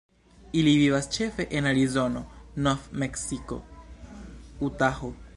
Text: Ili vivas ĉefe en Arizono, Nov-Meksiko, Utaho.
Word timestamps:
Ili 0.59 0.71
vivas 0.83 1.09
ĉefe 1.17 1.45
en 1.59 1.67
Arizono, 1.71 2.23
Nov-Meksiko, 2.67 3.59
Utaho. 4.69 5.11